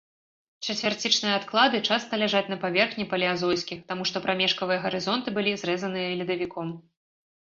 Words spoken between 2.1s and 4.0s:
ляжаць на паверхні палеазойскіх,